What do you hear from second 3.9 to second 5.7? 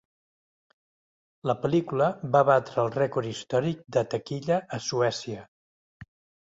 de taquilla a Suècia.